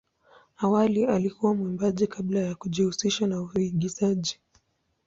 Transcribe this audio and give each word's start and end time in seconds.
Awali 0.57 1.05
alikuwa 1.05 1.55
mwimbaji 1.55 2.07
kabla 2.07 2.39
ya 2.39 2.55
kujihusisha 2.55 3.27
na 3.27 3.41
uigizaji. 3.41 4.39